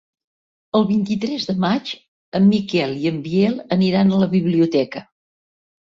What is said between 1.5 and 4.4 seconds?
de maig en Miquel i en Biel aniran a la